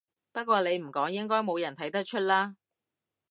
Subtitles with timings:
[0.31, 2.55] 不過你唔講應該冇人睇得出啦